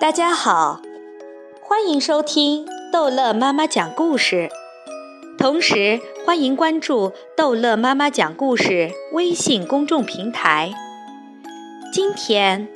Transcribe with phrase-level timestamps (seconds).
[0.00, 0.80] 大家好，
[1.60, 4.48] 欢迎收听逗乐妈妈讲故事，
[5.36, 10.72] 同时欢迎关注逗乐妈妈讲故事微信公众平台。
[11.92, 12.66] 今天，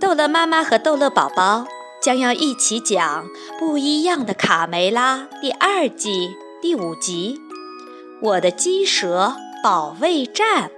[0.00, 1.66] 逗乐妈妈和逗乐宝宝
[2.00, 3.24] 将要一起讲
[3.58, 7.40] 《不一样的卡梅拉》第二季第五集
[8.28, 10.68] 《我的鸡舍保卫战》。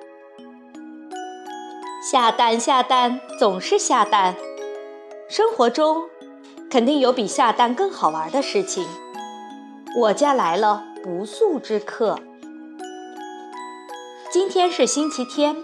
[2.11, 4.35] 下蛋下蛋总是下蛋。
[5.37, 6.05] 生活中，
[6.71, 8.87] 肯定有比下蛋更好玩的事情。
[9.99, 12.17] 我家来了不速之客。
[14.31, 15.57] 今天是星期天，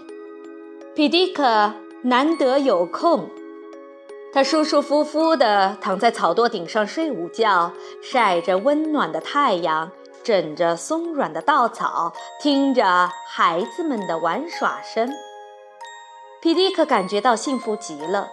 [0.93, 1.71] 皮迪克
[2.01, 3.29] 难得有空，
[4.33, 7.71] 他舒舒服服地躺在草垛顶上睡午觉，
[8.03, 9.89] 晒着温暖的太阳，
[10.21, 15.09] 枕着松软的稻草，听着孩子们的玩耍声。
[16.41, 18.27] 皮迪克感觉到幸福极了。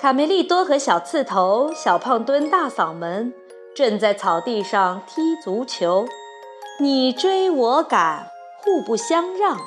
[0.00, 3.34] 卡梅利多和小刺头、小胖墩、大嗓门
[3.76, 6.06] 正在草地上踢足球，
[6.80, 8.30] 你追我赶，
[8.62, 9.58] 互不相让。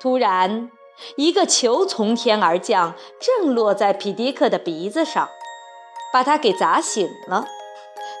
[0.00, 0.70] 突然，
[1.16, 5.28] 一个球从天而降，正落在皮迪克的鼻子上，
[6.12, 7.46] 把他给砸醒了。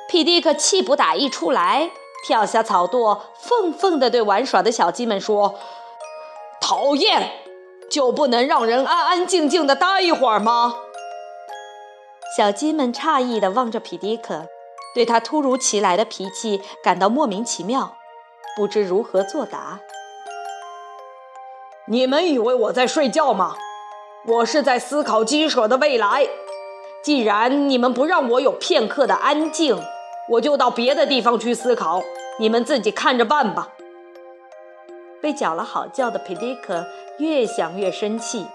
[0.08, 1.92] 皮迪克气不打一处来，
[2.26, 5.54] 跳下草垛，愤愤地对玩耍的小鸡们说
[6.60, 7.30] ：“讨厌！”
[7.90, 10.76] 就不能让人安安静静的待一会儿吗？
[12.36, 14.46] 小鸡们诧异地望着皮迪克，
[14.94, 17.96] 对他突如其来的脾气感到莫名其妙，
[18.56, 19.80] 不知如何作答。
[21.88, 23.56] 你们以为我在睡觉吗？
[24.26, 26.28] 我是在思考鸡舍的未来。
[27.02, 29.76] 既然你们不让我有片刻的安静，
[30.28, 32.02] 我就到别的地方去思考，
[32.38, 33.70] 你们自己看着办吧。
[35.20, 36.86] 被搅了好觉的皮迪克
[37.18, 38.46] 越想越生气，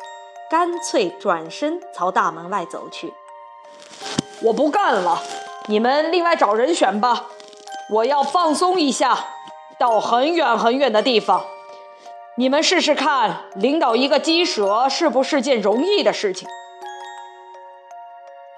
[0.50, 3.14] 干脆转身朝大门外走去。
[4.42, 5.22] 我不干了，
[5.68, 7.28] 你们另外找人选吧。
[7.92, 9.18] 我要放松一下，
[9.78, 11.46] 到很远很远的地方。
[12.38, 16.48] 你们试试看，领导一个鸡舍是不是件容易的事情？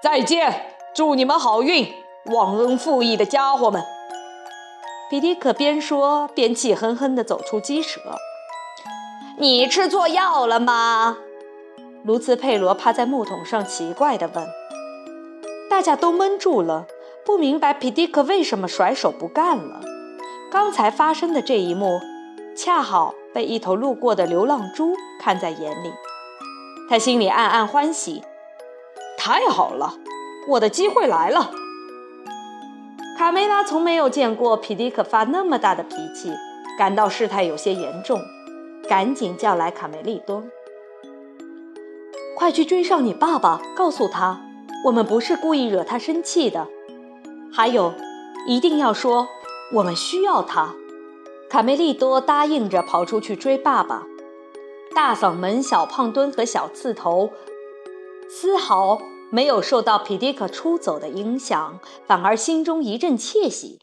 [0.02, 3.84] 再见，祝你们好运，忘恩负义的家伙们。
[5.10, 7.98] 皮迪克边说边气哼哼地走出鸡舍。
[9.38, 11.16] 你吃错药了吗？
[12.04, 14.46] 卢茨佩罗趴在木桶上奇怪地问。
[15.70, 16.86] 大家都闷住了，
[17.24, 19.80] 不明白皮迪克为什么甩手不干了。
[20.50, 21.98] 刚才发生的这一幕，
[22.54, 25.90] 恰好被一头路过的流浪猪看在眼里。
[26.90, 28.22] 他心里暗暗欢喜：
[29.16, 29.94] 太好了，
[30.48, 31.50] 我的机会来了。
[33.18, 36.32] 卡梅拉从没有见过皮迪克发那么大的脾气，
[36.78, 38.20] 感到事态有些严重，
[38.88, 40.44] 赶紧叫来卡梅利多
[42.38, 44.40] ：“快去追上你爸爸，告诉他
[44.84, 46.68] 我们不是故意惹他生气的。
[47.52, 47.92] 还有，
[48.46, 49.26] 一定要说
[49.72, 50.76] 我们需要他。”
[51.50, 54.04] 卡梅利多答应着跑出去追爸爸。
[54.94, 57.32] 大嗓门、小胖墩和小刺头
[58.30, 59.02] 丝毫。
[59.30, 63.78] 没有受到皮迪克出走的影响，反而心中一阵窃喜。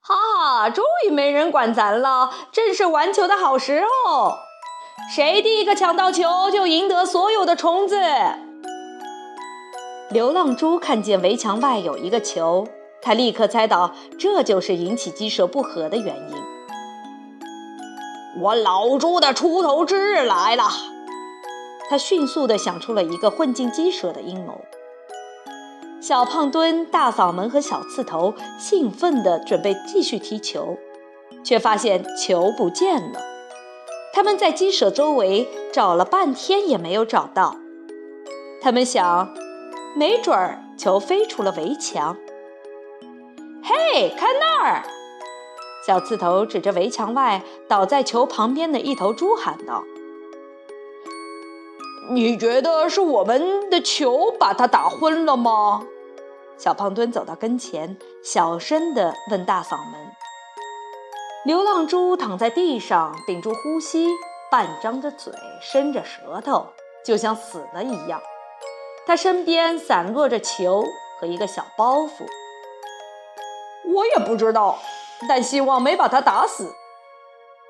[0.00, 4.32] 哈哈，终于没人管咱了，正是玩球的好时候。
[5.14, 7.96] 谁第一个抢到球，就赢得所有的虫子。
[10.10, 12.66] 流浪猪看见围墙外有一个球，
[13.00, 16.36] 他立刻猜到这就是引起鸡舍不和的原因。
[18.40, 20.64] 我老猪的出头之日来了。
[21.90, 24.60] 他迅速地想出了一个混进鸡舍的阴谋。
[26.00, 30.78] 小胖墩、大嗓门和小刺头兴奋地准备继续踢球，
[31.42, 33.20] 却发现球不见了。
[34.14, 37.56] 他们在鸡舍周围找了半天也没有找到。
[38.62, 39.34] 他们想，
[39.96, 42.16] 没准儿球飞出了围墙。
[43.64, 44.84] 嘿，看那儿！
[45.84, 49.82] 小刺头指着围墙外倒在球旁边的一头猪喊道。
[52.12, 55.86] 你觉得是我们的球把他打昏了吗？
[56.58, 60.10] 小胖墩走到跟前，小声地问大嗓门。
[61.44, 64.08] 流浪猪躺在地上，屏住呼吸，
[64.50, 66.66] 半张着嘴，伸着舌头，
[67.04, 68.20] 就像死了一样。
[69.06, 70.84] 他身边散落着球
[71.20, 72.26] 和一个小包袱。
[73.94, 74.80] 我也不知道，
[75.28, 76.74] 但希望没把他打死。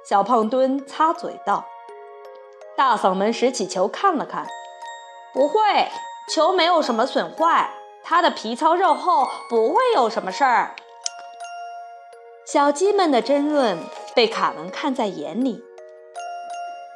[0.08, 1.66] 小胖墩擦嘴道。
[2.76, 4.46] 大嗓门拾起球看了看，
[5.32, 5.88] 不会，
[6.32, 7.70] 球没有什么损坏，
[8.02, 10.75] 它的皮糙肉厚，不会有什么事儿。
[12.46, 13.78] 小鸡们的争论
[14.14, 15.62] 被卡门看在眼里。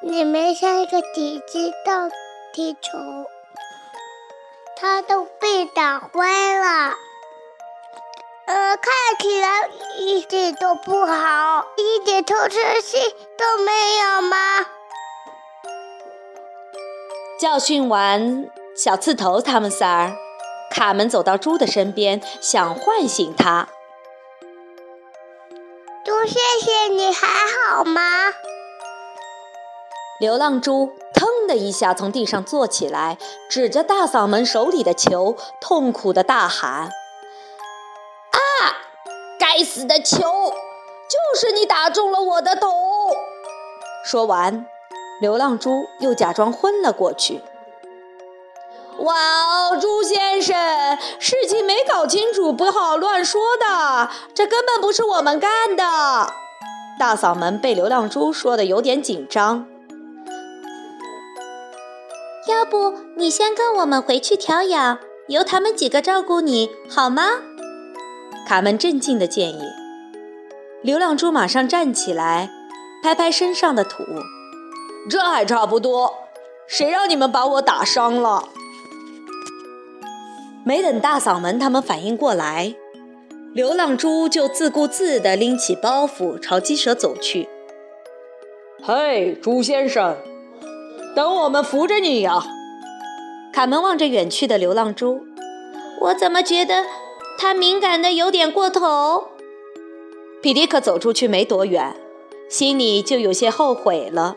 [0.02, 2.08] 你们像一个体积大
[2.52, 2.80] 踢球。
[4.76, 6.94] 它都被打坏了。
[8.46, 12.98] 呃，看起来一点都不好，一点透视器
[13.38, 14.36] 都没有吗？
[17.44, 20.16] 教训完小刺头他们仨儿，
[20.70, 23.68] 卡门走到猪的身边，想唤醒他。
[26.06, 27.26] 猪谢谢，你还
[27.68, 28.00] 好吗？
[30.18, 33.18] 流浪猪腾的一下从地上坐起来，
[33.50, 36.88] 指着大嗓门手里的球，痛苦的大喊
[38.32, 38.40] ：“啊！
[39.38, 42.70] 该死的球，就是你打中了我的头！”
[44.02, 44.64] 说完。
[45.20, 47.40] 流浪猪又假装昏了过去。
[48.98, 50.56] 哇哦，猪先生，
[51.18, 55.84] 事情没搞清楚，不好乱说的，这根本不是我们干的。
[56.98, 59.66] 大嗓门被流浪猪说的有点紧张。
[62.46, 67.24] 要不你先跟我们回去调养，由他们几个照顾你好吗？
[68.46, 69.62] 卡门镇静的建议。
[70.82, 72.50] 流浪猪马上站起来，
[73.02, 74.04] 拍拍身上的土。
[75.08, 76.14] 这还差不多，
[76.66, 78.48] 谁让你们把我打伤了？
[80.64, 82.74] 没等大嗓门他们反应过来，
[83.52, 87.48] 流浪猪就自顾自地拎起包袱朝鸡舍走去。
[88.82, 90.16] 嘿，猪先生，
[91.14, 92.42] 等我们扶着你呀！
[93.52, 95.26] 卡门望着远去的流浪猪，
[96.00, 96.84] 我怎么觉得
[97.38, 99.28] 他敏感的有点过头？
[100.42, 101.94] 皮迪克走出去没多远，
[102.48, 104.36] 心里就有些后悔了。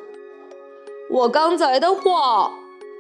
[1.09, 2.51] 我刚才的话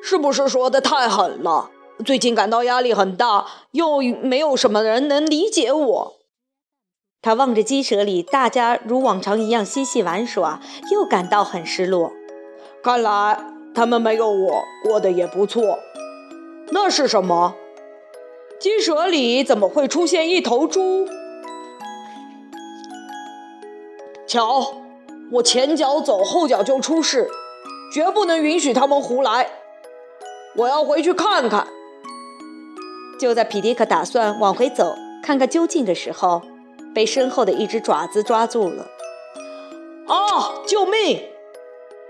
[0.01, 1.69] 是不是说的太狠了？
[2.05, 6.13] 最近感到压力很大，又没有什么人能理解我。
[7.21, 10.61] 他望着鸡舍里大家如往常一样嬉戏玩耍，
[10.91, 12.13] 又感到很失落。
[12.81, 13.37] 看来
[13.75, 15.79] 他们没有我过得也不错。
[16.69, 17.55] 那是什么？
[18.59, 21.07] 鸡舍里怎么会出现一头猪？
[24.25, 24.75] 瞧，
[25.33, 27.29] 我前脚走，后脚就出事。
[27.91, 29.49] 绝不能允许他们胡来！
[30.55, 31.67] 我要回去看看。
[33.19, 36.41] 就在皮迪克打算往回走看看究竟的时候，
[36.93, 38.87] 被身后的一只爪子抓住了。
[40.07, 40.61] 啊！
[40.65, 41.23] 救命！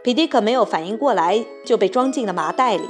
[0.04, 2.90] 皮迪克没有反应过来，就被装进了麻袋里。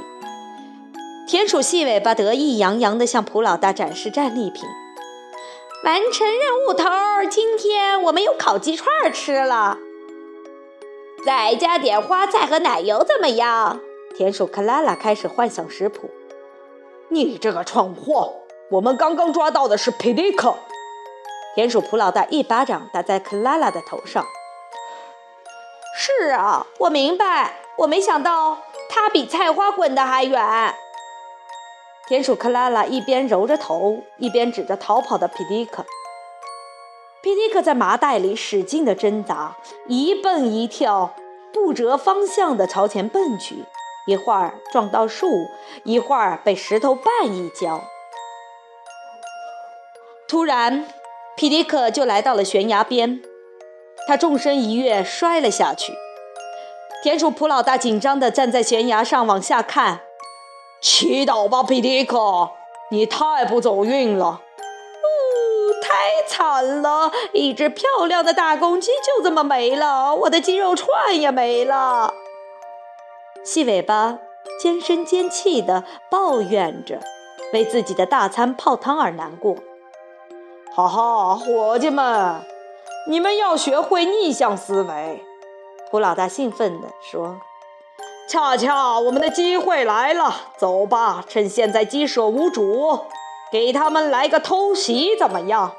[1.26, 4.62] 田鼠细尾巴得意洋洋地向普老大展示战利品，
[5.84, 7.26] 完成任务头儿！
[7.26, 9.78] 今天我们有烤鸡串吃了。
[11.24, 13.80] 再加点花菜和奶油怎么样？
[14.16, 16.10] 田鼠克拉拉开始幻想食谱。
[17.08, 18.34] 你这个蠢货！
[18.70, 20.54] 我们刚刚抓到的是皮迪克。
[21.54, 24.24] 田鼠普老大一巴掌打在克拉拉的头上。
[25.96, 27.54] 是啊，我明白。
[27.78, 30.74] 我没想到他比菜花滚得还远。
[32.08, 35.84] 田鼠克拉拉一边揉着头，一边指着逃跑的皮迪克。
[37.28, 39.54] 皮迪克在麻袋里使劲地挣扎，
[39.86, 41.14] 一蹦一跳，
[41.52, 43.66] 不折方向地朝前蹦去，
[44.06, 45.26] 一会儿撞到树，
[45.84, 47.82] 一会儿被石头绊一跤。
[50.26, 50.88] 突然，
[51.36, 53.20] 皮迪克就来到了悬崖边，
[54.06, 55.92] 他纵身一跃，摔了下去。
[57.02, 60.00] 田鼠普老大紧张地站在悬崖上往下看，
[60.80, 62.52] 祈祷吧，皮迪克，
[62.90, 64.40] 你太不走运了。
[65.82, 67.10] 太惨了！
[67.32, 72.12] 一只漂亮的大公鸡就这么没了，我的鸡肉串也没了。
[73.44, 74.18] 细尾巴
[74.60, 77.00] 尖声尖气地抱怨着，
[77.52, 79.56] 为自己的大餐泡汤而难过。
[80.74, 82.42] 哈哈，伙计们，
[83.08, 85.24] 你们要学会逆向思维。
[85.90, 87.40] 胡老大兴奋地说
[88.28, 93.00] ：“恰恰我们的机会来了，走吧，趁现在鸡舍无主。”
[93.50, 95.72] 给他们来个偷袭怎么样？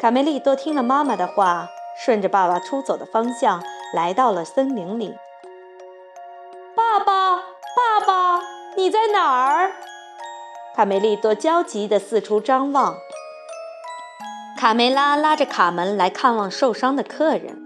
[0.00, 1.68] 卡梅利多听了妈妈的话，
[2.04, 5.16] 顺着爸爸出走的方向来到了森林里。
[6.76, 8.42] 爸爸，爸爸，
[8.76, 9.72] 你在哪儿？
[10.76, 12.96] 卡梅利多焦急地四处张望。
[14.56, 17.60] 卡梅拉拉着卡门来看望受伤的客人。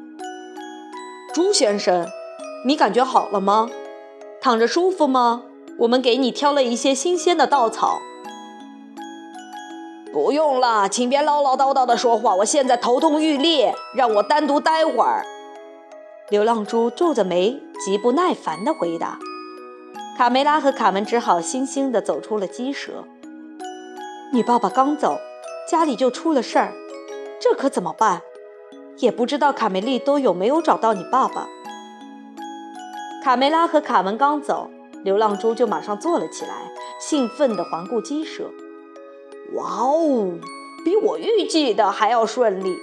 [1.35, 2.09] 朱先生，
[2.67, 3.69] 你感觉好了吗？
[4.41, 5.43] 躺着舒服吗？
[5.81, 8.01] 我们给你挑了一些新鲜的稻草。
[10.15, 12.37] 不用了，请别唠唠叨叨的说话。
[12.37, 15.27] 我现在头痛欲裂，让我单独待会儿。
[16.31, 19.19] 流浪猪皱着眉，极不耐烦地回答。
[20.17, 23.05] 卡梅拉和卡门只好悻悻地走出了鸡舍。
[24.33, 25.19] 你爸爸刚走，
[25.69, 26.73] 家里就出了事儿，
[27.41, 28.23] 这可怎么办？
[28.99, 31.49] 也不知道卡梅利多有没有找到你爸爸。
[33.25, 34.71] 卡梅拉和卡门刚走，
[35.03, 36.55] 流浪猪就马上坐了起来，
[37.01, 38.45] 兴奋地环顾鸡舍。
[39.53, 40.39] 哇哦，
[40.85, 42.77] 比我预计的还要顺利！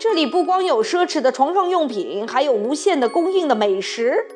[0.00, 4.26] 这里不光有奢侈的床上用品，还有无限的供应的美食。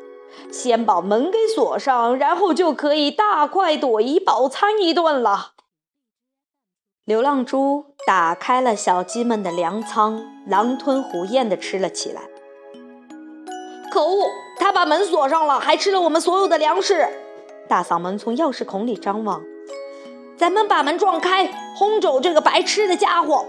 [0.51, 5.53] 先把门给锁上，然后就可以大快朵颐饱餐一顿了。
[7.05, 12.23] 流浪猪打开了小鸡们的粮仓，狼吞虎咽地吃了起来。
[13.91, 17.07] 可恶，他把门锁上了，还吃了我们所有的粮食！
[17.69, 19.43] 大嗓门从钥匙孔里张望。
[20.43, 23.47] 咱们把门撞开，轰走这个白痴的家伙！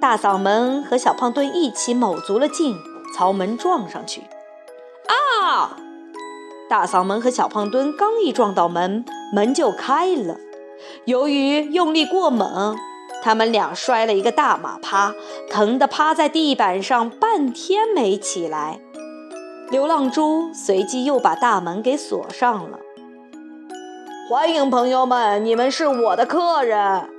[0.00, 2.76] 大嗓门和小胖墩一起卯足了劲，
[3.16, 4.22] 朝门撞上去。
[5.44, 5.76] 啊！
[6.68, 10.38] 大嗓门和小胖墩刚一撞到门，门就开了。
[11.04, 12.76] 由于用力过猛，
[13.22, 15.14] 他们俩摔了一个大马趴，
[15.48, 18.80] 疼得趴在地板上半天没起来。
[19.70, 22.80] 流浪猪随即又把大门给锁上了。
[24.26, 27.10] 欢迎朋友们，你们是我的客人。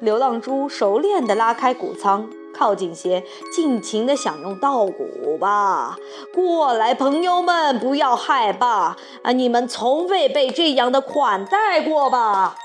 [0.00, 3.22] 流浪猪熟练地拉开谷仓，靠近些，
[3.54, 5.98] 尽情地享用稻谷吧。
[6.32, 9.32] 过来，朋友们，不要害怕啊！
[9.32, 12.56] 你们从未被这样的款待过吧？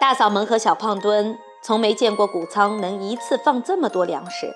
[0.00, 4.54] 大嗓门和小胖墩从没见过谷仓能一次放这么多粮食。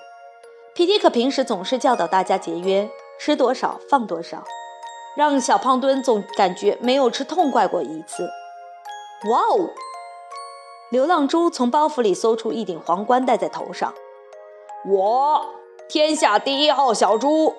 [0.73, 4.45] 皮迪克平时总是教导大家节约，吃多少放多少，
[5.15, 8.29] 让小胖墩总感觉没有吃痛快过一次。
[9.29, 9.69] 哇哦！
[10.89, 13.93] 流浪猪从包袱里搜出一顶皇冠戴在头上。
[14.85, 15.45] 我，
[15.87, 17.55] 天下第一号小猪。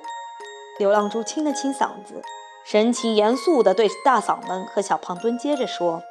[0.78, 2.22] 流浪猪清了清嗓子，
[2.64, 6.02] 神情严肃地对大嗓门和小胖墩接着说。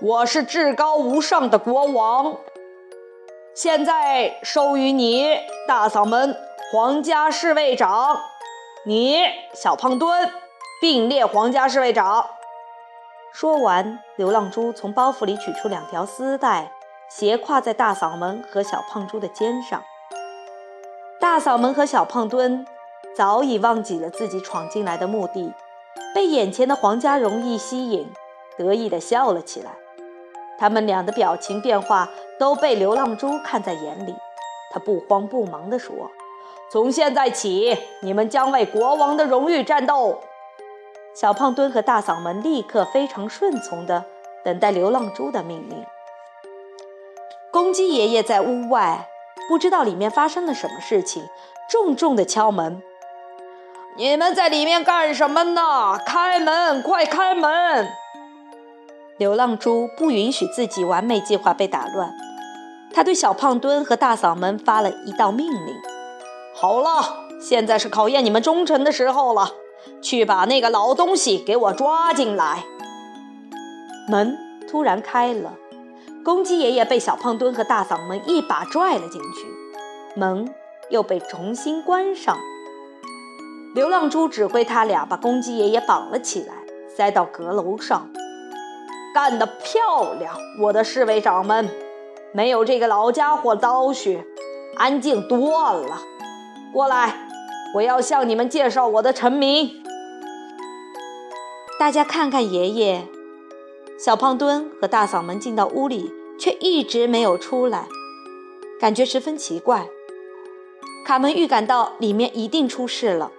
[0.00, 2.36] 我是至高无上的国王，
[3.54, 6.36] 现在授予你大嗓门
[6.72, 8.20] 皇家侍卫长，
[8.84, 9.20] 你
[9.54, 10.30] 小胖墩
[10.80, 12.26] 并列皇家侍卫长。
[13.32, 16.72] 说完，流浪猪从包袱里取出两条丝带，
[17.08, 19.82] 斜挎在大嗓门和小胖猪的肩上。
[21.20, 22.66] 大嗓门和小胖墩
[23.14, 25.52] 早已忘记了自己闯进来的目的，
[26.14, 28.10] 被眼前的皇家荣誉吸引。
[28.58, 29.70] 得意地笑了起来，
[30.58, 34.14] 他们俩的表情变化都被流浪猪看在眼里。
[34.72, 35.94] 他不慌不忙地说
[36.70, 40.20] ：“从现在起，你们将为国王的荣誉战斗。”
[41.14, 44.04] 小胖墩和大嗓门立刻非常顺从地
[44.44, 45.84] 等待流浪猪的命令。
[47.52, 49.08] 公鸡爷爷在屋外，
[49.48, 51.24] 不知道里面发生了什么事情，
[51.68, 52.80] 重重地敲门
[53.98, 55.98] ：“你们在里面干什么呢？
[56.06, 57.88] 开门，快开门！”
[59.18, 62.14] 流浪猪不允许自己完美计划被打乱，
[62.94, 65.76] 他对小胖墩和大嗓门发了一道命令
[66.54, 69.50] ：“好了，现在是考验你们忠诚的时候了，
[70.00, 72.64] 去把那个老东西给我抓进来。”
[74.08, 74.36] 门
[74.68, 75.54] 突然开了，
[76.24, 79.46] 公鸡爷爷被小胖墩和大嗓门一把拽了进去，
[80.16, 80.52] 门
[80.88, 82.36] 又被重新关上。
[83.74, 86.54] 流浪猪指挥他俩把公鸡爷爷绑了起来，
[86.88, 88.10] 塞到阁楼上。
[89.14, 91.68] 干得漂亮，我的侍卫长们！
[92.32, 94.24] 没有这个老家伙叨絮，
[94.76, 95.98] 安静多了。
[96.72, 97.28] 过来，
[97.74, 99.82] 我要向你们介绍我的臣民。
[101.78, 103.06] 大家看看爷爷。
[103.98, 107.86] 小胖墩和大嗓门进到屋里，却一直没有出来，
[108.80, 109.86] 感觉十分奇怪。
[111.06, 113.30] 卡门预感到里面一定出事了。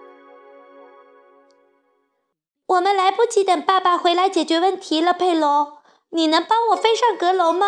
[2.67, 5.79] 我们来不及等爸爸回来解决问题了，佩罗，
[6.11, 7.65] 你能帮我飞上阁楼吗？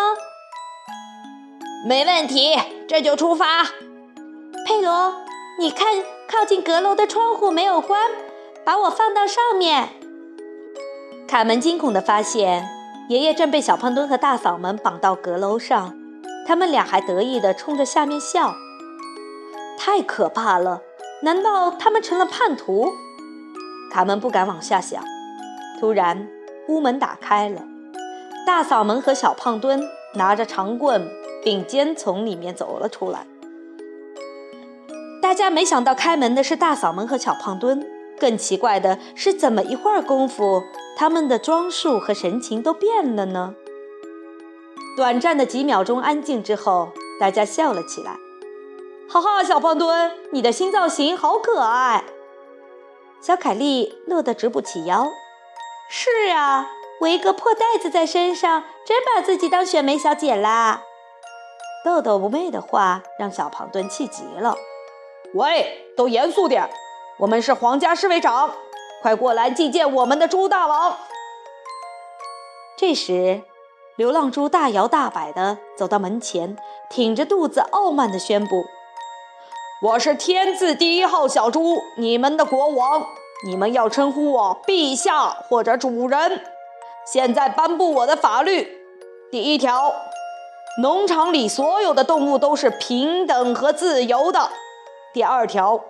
[1.86, 2.56] 没问题，
[2.88, 3.64] 这就出发。
[4.66, 5.14] 佩罗，
[5.58, 8.10] 你看，靠近阁楼的窗户没有关，
[8.64, 9.90] 把我放到上面。
[11.28, 12.66] 卡门惊恐地发现，
[13.08, 15.94] 爷爷正被小胖墩和大嗓门绑到阁楼上，
[16.46, 18.54] 他们俩还得意地冲着下面笑。
[19.78, 20.80] 太可怕了！
[21.22, 22.92] 难道他们成了叛徒？
[23.92, 25.02] 卡门不敢往下想。
[25.78, 26.28] 突然，
[26.68, 27.62] 屋门打开了，
[28.46, 29.82] 大嗓门和小胖墩
[30.14, 31.08] 拿着长棍
[31.42, 33.26] 并肩从里面走了出来。
[35.34, 37.84] 大家没想到开门的是大嗓门和小胖墩，
[38.20, 40.62] 更奇怪的是，怎么一会儿功夫，
[40.96, 43.56] 他们的装束和神情都变了呢？
[44.96, 48.12] 短暂的几秒钟安静之后，大家笑了起来。
[49.08, 52.04] 哈哈，小胖墩，你的新造型好可爱！
[53.20, 55.10] 小凯莉乐得直不起腰。
[55.90, 56.68] 是啊，
[57.00, 60.82] 我一个破袋子在身上，真把自己当选美小姐啦！
[61.84, 64.54] 豆豆不媚的话让小胖墩气极了。
[65.32, 66.68] 喂，都严肃点！
[67.18, 68.54] 我们是皇家侍卫长，
[69.02, 70.96] 快过来觐见我们的猪大王！
[72.76, 73.42] 这时，
[73.96, 76.56] 流浪猪大摇大摆地走到门前，
[76.90, 78.64] 挺着肚子，傲慢地宣布
[79.82, 83.06] ：“我是天字第一号小猪，你们的国王。
[83.46, 86.40] 你们要称呼我陛下或者主人。
[87.04, 88.78] 现在颁布我的法律：
[89.30, 89.94] 第一条，
[90.80, 94.50] 农场里所有的动物都是平等和自由的；
[95.14, 95.82] 第二条，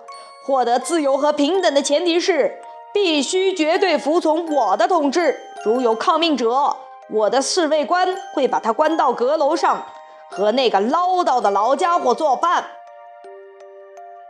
[0.45, 2.61] 获得自由和平等的前提是。”
[2.95, 5.37] 必须绝对服从我的统治。
[5.65, 6.77] 如有抗命者，
[7.09, 9.83] 我的侍卫官会把他关到阁楼上，
[10.31, 12.67] 和那个唠叨的老家伙作伴。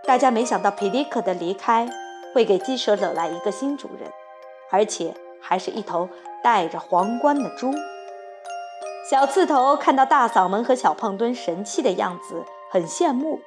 [0.07, 1.87] 大家没想到皮迪克的离开
[2.33, 4.09] 会给鸡舍惹来一个新主人，
[4.71, 6.09] 而且还是一头
[6.43, 7.71] 戴着皇冠的猪。
[9.07, 13.41] 小刺头看到大嗓门和小胖墩神气的样子，很羡慕，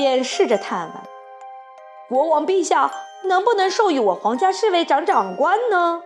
[0.00, 1.02] 便试着探问
[2.08, 2.90] ：“国王陛下。”
[3.22, 6.00] 能不能授予我皇家侍卫长长官呢？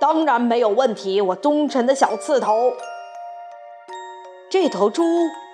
[0.00, 2.72] 当然没有问题，我忠诚的小刺头。
[4.50, 5.04] 这头猪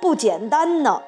[0.00, 1.02] 不简单呢，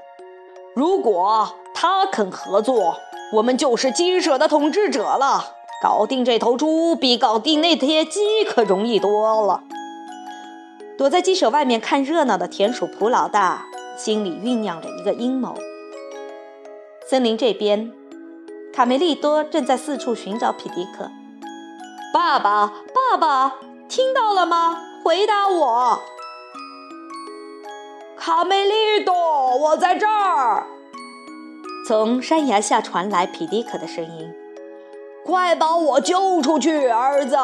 [0.74, 2.96] 如果他肯合作，
[3.34, 5.54] 我们就是鸡舍的统治者了。
[5.80, 9.62] 搞定这头猪比搞定那些鸡可容易多了。
[10.98, 13.64] 躲在鸡舍外面看热闹的田鼠普老大
[13.96, 15.54] 心里酝酿着一个阴谋。
[17.06, 17.92] 森林这边。
[18.72, 21.10] 卡梅利多正在四处寻找皮迪克。
[22.12, 23.56] 爸爸，爸爸，
[23.88, 24.80] 听到了吗？
[25.04, 26.00] 回答我。
[28.16, 29.14] 卡梅利多，
[29.58, 30.66] 我在这儿。
[31.86, 34.32] 从山崖下传来皮迪克的声音
[35.26, 37.36] ：“快把我救出去，儿子！”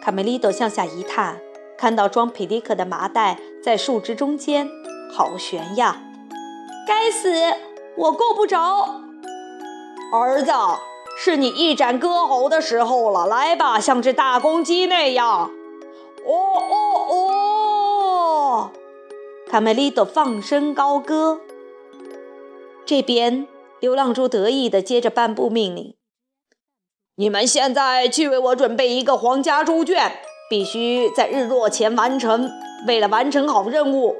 [0.00, 1.40] 卡梅利多向下一探，
[1.76, 4.70] 看到装皮迪克的麻袋在树枝中间，
[5.12, 6.00] 好悬呀！
[6.86, 7.32] 该死，
[7.96, 9.00] 我够不着。
[10.12, 10.52] 儿子，
[11.16, 15.50] 是你一展歌喉的时候了，来吧，像只大公鸡那样。
[16.26, 16.32] 哦
[16.70, 16.74] 哦
[17.10, 18.70] 哦！
[19.48, 21.40] 卡梅利多放声高歌。
[22.86, 23.46] 这边，
[23.80, 25.94] 流浪猪得意地接着颁布命令
[27.16, 30.12] ：“你们现在去为我准备一个皇家猪圈，
[30.50, 32.50] 必须在日落前完成。
[32.86, 34.16] 为了完成好任务。”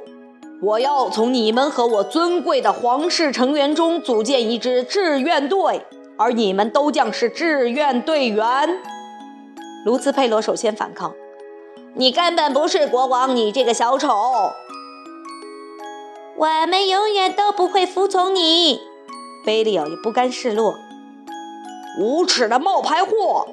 [0.61, 5.85] 我要从你们和我尊贵的皇室成员中组建一支志愿队，
[6.17, 8.79] 而你们都将是志愿队员。
[9.85, 11.13] 卢兹佩罗首先反抗
[11.93, 14.09] ：“你根本不是国王，你这个小丑！
[16.37, 18.79] 我们永远都不会服从你。”
[19.45, 20.73] 贝利奥也不甘示弱
[21.99, 23.47] ：“无耻的冒牌货！”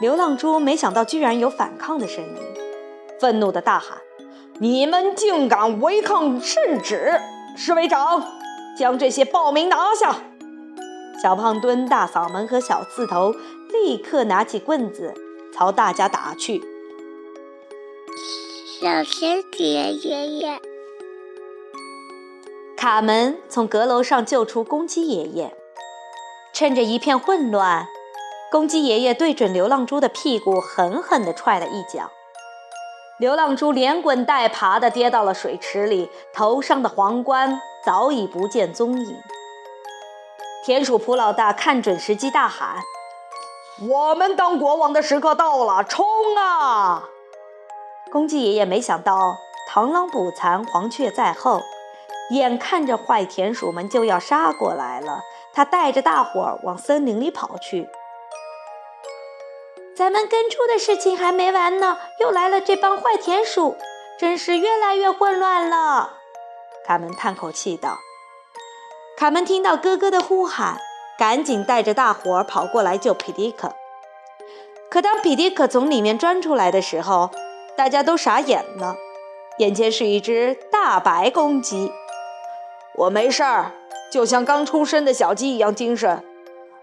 [0.00, 2.36] 流浪猪没想到居然有反抗的声音，
[3.20, 3.98] 愤怒地大喊。
[4.58, 7.20] 你们竟敢违抗圣旨！
[7.56, 8.24] 侍卫长，
[8.78, 10.16] 将这些暴民拿下！
[11.22, 13.34] 小胖墩、大嗓门和小刺头
[13.72, 15.14] 立刻拿起棍子
[15.52, 16.62] 朝大家打去。
[18.80, 20.60] 小仙姐爷爷，
[22.76, 25.56] 卡门从阁楼上救出公鸡爷爷，
[26.52, 27.86] 趁着一片混乱，
[28.50, 32.10] 公鸡爷爷对准流浪猪的屁股狠狠地踹了一脚。
[33.22, 39.16] 流浪猪连滚带爬地跌到了水池里，头上的皇冠早已不见踪影。
[40.66, 42.78] 田鼠普老大看准时机，大喊
[43.88, 46.04] ：“我们当国王的时刻到了，冲
[46.36, 47.04] 啊！”
[48.10, 49.36] 公鸡爷爷没想到
[49.72, 51.60] 螳螂捕蝉，黄雀在后，
[52.30, 55.20] 眼看着坏田鼠们就要杀过来了，
[55.54, 57.88] 他带着大伙儿往森林里跑去。
[60.02, 63.76] 咱们跟猪的事情还没完呢，又来了这帮坏田鼠，
[64.18, 66.14] 真是越来越混乱了。
[66.84, 67.98] 卡门叹口气道。
[69.16, 70.80] 卡门听到哥哥的呼喊，
[71.16, 73.76] 赶紧带着大伙儿跑过来救皮迪克。
[74.90, 77.30] 可当皮迪克从里面钻出来的时候，
[77.76, 78.96] 大家都傻眼了，
[79.58, 81.92] 眼前是一只大白公鸡。
[82.96, 83.70] 我没事儿，
[84.10, 86.24] 就像刚出生的小鸡一样精神。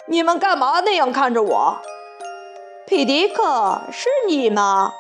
[0.07, 1.81] 你们干嘛那样看着我？
[2.89, 4.95] 皮迪克，是你吗？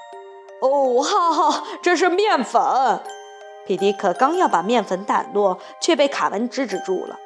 [0.61, 2.61] 哦，哈哈，这是面粉。
[3.65, 7.17] 皮迪克刚要把面粉掸落，却被卡文制止住了。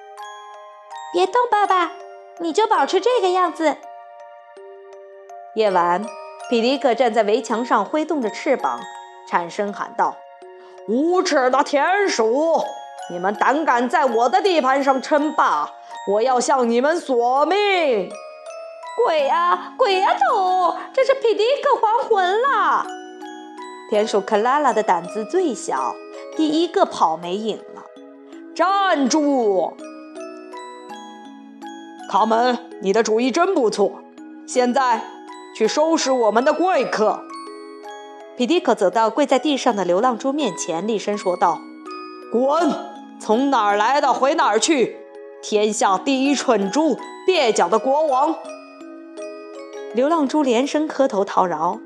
[1.11, 1.91] 别动，爸爸，
[2.39, 3.75] 你就保持这个样子。
[5.55, 6.05] 夜晚，
[6.49, 8.79] 皮迪克站在围墙上，挥动着翅膀，
[9.27, 10.15] 颤声喊道
[10.87, 12.63] ：“无耻的田鼠，
[13.11, 15.69] 你们胆敢在我的地盘上称霸，
[16.09, 18.09] 我要向你们索命！”
[18.95, 20.75] 鬼呀，鬼呀头！
[20.93, 22.85] 这是皮迪克还魂了。
[23.89, 25.95] 田鼠克拉拉的胆子最小，
[26.37, 27.83] 第一个跑没影了。
[28.55, 29.73] 站住！
[32.09, 33.91] 卡门，你的主意真不错。
[34.45, 35.01] 现在
[35.55, 37.19] 去收拾我们的贵客。
[38.37, 41.59] 皮迪克走到跪在地上的流浪猪面前，厉声说道
[42.31, 42.71] ：“滚！
[43.19, 44.97] 从哪儿来的回哪儿去！
[45.41, 48.35] 天下第一蠢猪，蹩脚的国王！”
[49.93, 51.79] 流浪猪连声磕头讨饶：“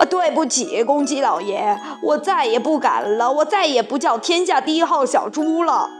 [0.00, 5.90] 啊，对不起，公鸡老爷，我再也不敢了，我再也不叫天下第一号小猪了。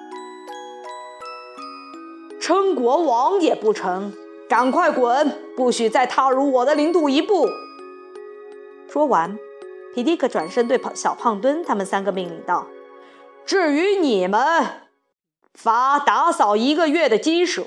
[2.40, 4.12] 称国王也不成，
[4.48, 7.48] 赶快滚，不许再踏入我的领土一步！”
[8.88, 9.38] 说完。
[9.94, 12.66] 皮迪克转身对胖小胖墩他们三个命令道
[13.46, 14.40] ：“至于你们，
[15.54, 17.64] 罚打扫一个月的鸡舍，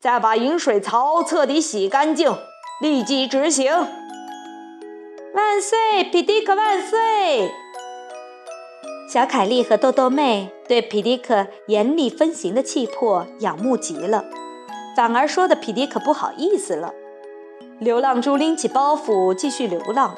[0.00, 2.36] 再把饮水槽彻底洗干净，
[2.80, 3.72] 立即执行。”
[5.34, 7.50] 万岁，皮迪克万岁！
[9.12, 14.24] 小凯莉和豆豆妹对皮迪克严厉分行的气魄仰慕极了，
[14.96, 16.92] 反而说的皮迪克不好意思了。
[17.78, 20.16] 流浪猪拎起包袱继续流浪。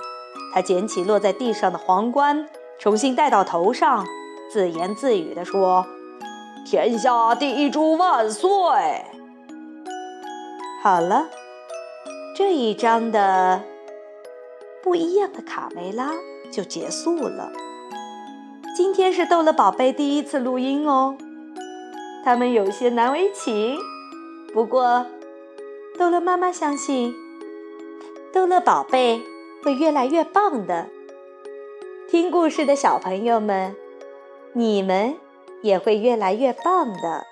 [0.55, 4.07] 他捡起落在地上的皇冠，重新戴到头上，
[4.51, 5.85] 自言自语地说
[6.65, 8.49] ：“天下第一猪万岁！”
[10.83, 11.29] 好了，
[12.39, 13.65] 这一章的
[14.81, 16.13] 不一样的卡梅拉
[16.53, 17.51] 就结束了。
[18.77, 21.17] 今天是逗乐宝贝第一次录音哦，
[22.25, 23.77] 他们有些难为情，
[24.55, 25.05] 不过
[25.99, 27.13] 逗乐妈妈相信
[28.33, 29.21] 逗乐宝贝。
[29.65, 30.87] 会越来越棒的，
[32.09, 33.75] 听故事的小朋友们，
[34.53, 35.17] 你们
[35.63, 37.27] 也会越来越棒的。